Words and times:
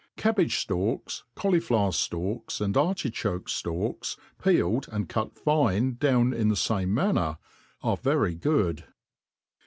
Cabbage 0.17 0.65
ftalks, 0.65 1.21
cauliflower 1.35 1.91
ftalks, 1.91 2.59
and 2.59 2.75
artichoke 2.75 3.45
ftalks, 3.45 4.17
peel" 4.43 4.81
cJ, 4.81 4.87
and 4.87 5.07
cut 5.07 5.35
fine 5.35 5.93
down 5.93 6.33
in 6.33 6.47
the 6.49 6.55
fame 6.55 6.91
manner, 6.91 7.37
are 7.83 7.97
very 7.97 8.33
good. 8.33 8.85